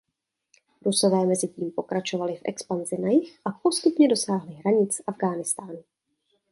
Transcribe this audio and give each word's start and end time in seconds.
Rusové 0.85 1.25
mezitím 1.25 1.71
pokračovali 1.71 2.35
v 2.35 2.41
expanzi 2.45 3.01
na 3.01 3.09
jih 3.09 3.39
a 3.45 3.51
postupně 3.51 4.07
dosáhli 4.09 4.53
hranic 4.53 5.01
Afghánistánu. 5.07 5.83